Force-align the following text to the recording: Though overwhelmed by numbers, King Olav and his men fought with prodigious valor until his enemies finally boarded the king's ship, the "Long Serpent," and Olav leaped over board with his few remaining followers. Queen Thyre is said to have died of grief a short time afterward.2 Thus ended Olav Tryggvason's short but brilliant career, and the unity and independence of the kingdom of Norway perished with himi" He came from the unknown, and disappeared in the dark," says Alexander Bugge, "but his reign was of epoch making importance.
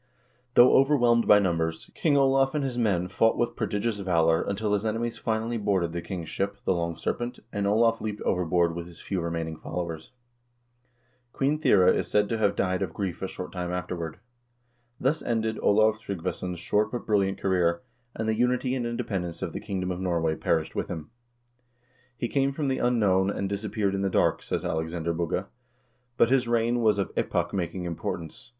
Though 0.55 0.73
overwhelmed 0.73 1.27
by 1.27 1.37
numbers, 1.37 1.91
King 1.93 2.17
Olav 2.17 2.55
and 2.55 2.63
his 2.63 2.75
men 2.75 3.07
fought 3.07 3.37
with 3.37 3.55
prodigious 3.55 3.99
valor 3.99 4.41
until 4.41 4.73
his 4.73 4.83
enemies 4.83 5.19
finally 5.19 5.57
boarded 5.59 5.91
the 5.93 6.01
king's 6.01 6.27
ship, 6.27 6.57
the 6.65 6.73
"Long 6.73 6.97
Serpent," 6.97 7.37
and 7.53 7.67
Olav 7.67 8.01
leaped 8.01 8.19
over 8.23 8.43
board 8.43 8.73
with 8.73 8.87
his 8.87 8.99
few 8.99 9.21
remaining 9.21 9.57
followers. 9.57 10.11
Queen 11.33 11.59
Thyre 11.59 11.87
is 11.87 12.07
said 12.07 12.29
to 12.29 12.39
have 12.39 12.55
died 12.55 12.81
of 12.81 12.95
grief 12.95 13.21
a 13.21 13.27
short 13.27 13.51
time 13.51 13.71
afterward.2 13.71 14.17
Thus 14.99 15.21
ended 15.21 15.59
Olav 15.61 15.99
Tryggvason's 15.99 16.57
short 16.57 16.91
but 16.91 17.05
brilliant 17.05 17.39
career, 17.39 17.81
and 18.15 18.27
the 18.27 18.33
unity 18.33 18.73
and 18.73 18.87
independence 18.87 19.43
of 19.43 19.53
the 19.53 19.59
kingdom 19.59 19.91
of 19.91 19.99
Norway 19.99 20.33
perished 20.35 20.73
with 20.75 20.87
himi" 20.87 21.09
He 22.17 22.27
came 22.27 22.51
from 22.51 22.69
the 22.69 22.79
unknown, 22.79 23.29
and 23.29 23.47
disappeared 23.47 23.93
in 23.93 24.01
the 24.01 24.09
dark," 24.09 24.41
says 24.41 24.65
Alexander 24.65 25.13
Bugge, 25.13 25.45
"but 26.17 26.29
his 26.31 26.47
reign 26.47 26.79
was 26.79 26.97
of 26.97 27.11
epoch 27.15 27.53
making 27.53 27.83
importance. 27.83 28.49